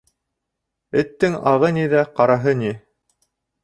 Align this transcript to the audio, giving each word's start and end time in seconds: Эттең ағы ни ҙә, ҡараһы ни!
Эттең 1.03 1.37
ағы 1.53 1.71
ни 1.79 1.87
ҙә, 1.95 2.05
ҡараһы 2.19 2.59
ни! 2.67 2.77